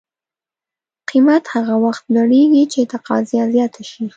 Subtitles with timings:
[1.09, 4.03] قیمت هغه وخت لوړېږي چې تقاضا زیاته شي.